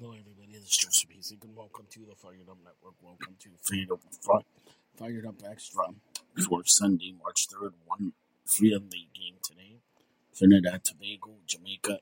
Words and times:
Hello, 0.00 0.12
everybody. 0.12 0.52
This 0.52 0.70
is 0.70 0.76
Joseph 0.76 1.08
Basic, 1.10 1.42
and 1.42 1.56
welcome 1.56 1.86
to 1.90 1.98
the 2.06 2.14
FiredUp 2.14 2.62
Network. 2.62 2.94
Welcome 3.02 3.34
to 3.40 3.48
Fired 3.60 3.90
Up 3.90 4.00
Front, 4.22 4.46
FiredUp 4.96 5.42
Extra 5.50 5.86
for 6.46 6.62
Sunday, 6.66 7.16
March 7.20 7.48
3rd, 7.48 7.72
1 7.84 8.12
3 8.46 8.74
on 8.74 8.88
the 8.90 9.08
game 9.12 9.34
today. 9.42 9.80
Trinidad, 10.36 10.84
Tobago, 10.84 11.38
Jamaica, 11.48 11.98